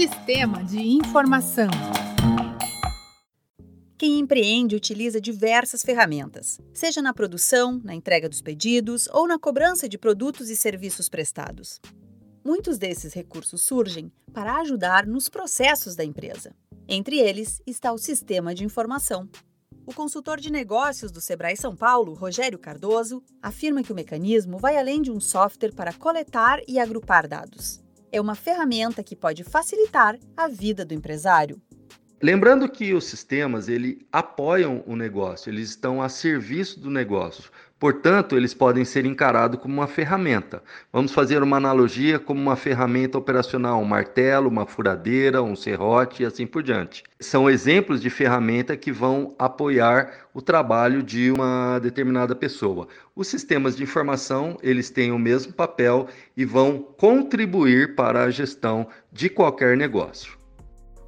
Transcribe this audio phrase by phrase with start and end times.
[0.00, 1.68] Sistema de informação.
[3.98, 9.86] Quem empreende utiliza diversas ferramentas, seja na produção, na entrega dos pedidos ou na cobrança
[9.86, 11.82] de produtos e serviços prestados.
[12.42, 16.56] Muitos desses recursos surgem para ajudar nos processos da empresa.
[16.88, 19.28] Entre eles está o sistema de informação.
[19.84, 24.78] O consultor de negócios do Sebrae São Paulo, Rogério Cardoso, afirma que o mecanismo vai
[24.78, 27.82] além de um software para coletar e agrupar dados.
[28.12, 31.60] É uma ferramenta que pode facilitar a vida do empresário.
[32.22, 37.50] Lembrando que os sistemas ele apoiam o negócio, eles estão a serviço do negócio.
[37.78, 40.62] Portanto, eles podem ser encarados como uma ferramenta.
[40.92, 46.26] Vamos fazer uma analogia como uma ferramenta operacional, um martelo, uma furadeira, um serrote e
[46.26, 47.02] assim por diante.
[47.18, 52.86] São exemplos de ferramenta que vão apoiar o trabalho de uma determinada pessoa.
[53.16, 56.06] Os sistemas de informação, eles têm o mesmo papel
[56.36, 60.39] e vão contribuir para a gestão de qualquer negócio.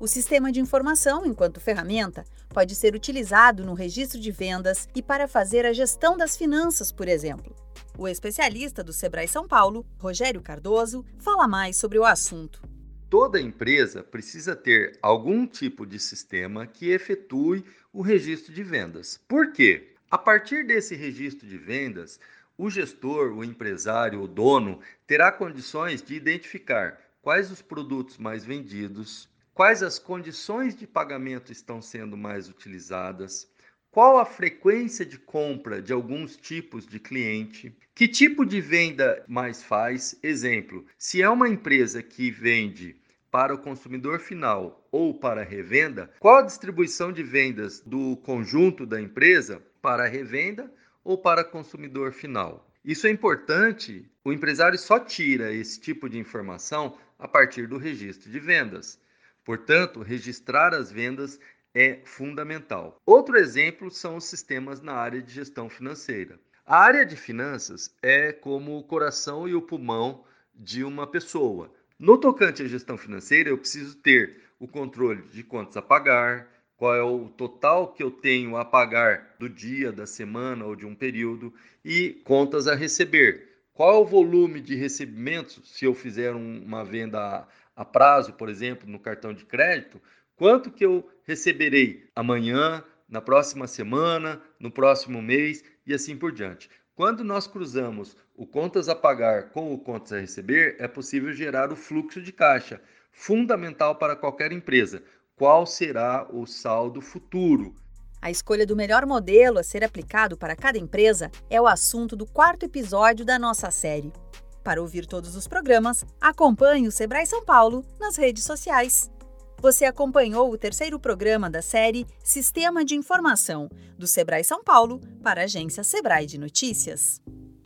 [0.03, 5.29] O sistema de informação, enquanto ferramenta, pode ser utilizado no registro de vendas e para
[5.29, 7.55] fazer a gestão das finanças, por exemplo.
[7.97, 12.61] O especialista do Sebrae São Paulo, Rogério Cardoso, fala mais sobre o assunto.
[13.09, 19.21] Toda empresa precisa ter algum tipo de sistema que efetue o registro de vendas.
[19.29, 19.95] Por quê?
[20.11, 22.19] A partir desse registro de vendas,
[22.59, 29.31] o gestor, o empresário, o dono terá condições de identificar quais os produtos mais vendidos,
[29.55, 33.51] quais as condições de pagamento estão sendo mais utilizadas,
[33.91, 39.63] qual a frequência de compra de alguns tipos de cliente, que tipo de venda mais
[39.63, 40.19] faz.
[40.23, 42.97] Exemplo, se é uma empresa que vende
[43.31, 49.01] para o consumidor final ou para revenda, qual a distribuição de vendas do conjunto da
[49.01, 50.73] empresa para revenda
[51.05, 52.67] ou para consumidor final.
[52.85, 58.31] Isso é importante, o empresário só tira esse tipo de informação a partir do registro
[58.31, 58.99] de vendas.
[59.45, 61.39] Portanto, registrar as vendas
[61.75, 63.01] é fundamental.
[63.05, 66.39] Outro exemplo são os sistemas na área de gestão financeira.
[66.65, 71.73] A área de finanças é como o coração e o pulmão de uma pessoa.
[71.99, 76.95] No tocante à gestão financeira, eu preciso ter o controle de contas a pagar, qual
[76.95, 80.95] é o total que eu tenho a pagar do dia, da semana ou de um
[80.95, 81.53] período
[81.85, 83.49] e contas a receber.
[83.73, 87.47] Qual é o volume de recebimentos se eu fizer uma venda
[87.83, 90.01] a prazo, por exemplo, no cartão de crédito,
[90.37, 96.71] quanto que eu receberei amanhã, na próxima semana, no próximo mês e assim por diante.
[96.95, 101.73] Quando nós cruzamos o contas a pagar com o contas a receber, é possível gerar
[101.73, 105.03] o fluxo de caixa, fundamental para qualquer empresa.
[105.37, 107.75] Qual será o saldo futuro?
[108.21, 112.25] A escolha do melhor modelo a ser aplicado para cada empresa é o assunto do
[112.25, 114.13] quarto episódio da nossa série.
[114.63, 119.11] Para ouvir todos os programas, acompanhe o Sebrae São Paulo nas redes sociais.
[119.59, 125.41] Você acompanhou o terceiro programa da série Sistema de Informação, do Sebrae São Paulo para
[125.41, 127.21] a agência Sebrae de Notícias.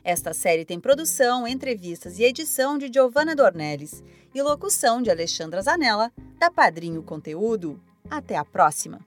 [0.04, 4.04] Esta série tem produção, entrevistas e edição de Giovanna Dornelles
[4.34, 7.80] e locução de Alexandra Zanella, da Padrinho Conteúdo.
[8.08, 9.00] Até a próxima!